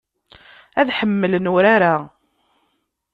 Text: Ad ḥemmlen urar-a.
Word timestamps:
Ad 0.79 0.89
ḥemmlen 0.97 1.49
urar-a. 1.55 1.95